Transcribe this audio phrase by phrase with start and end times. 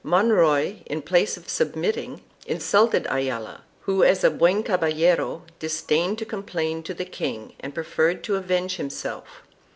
[0.03, 6.81] Monroy, in place of submitting, insulted Ayala, who as a "buen caballero" disdained to complain
[6.81, 9.43] to the king and preferred to avenge himself.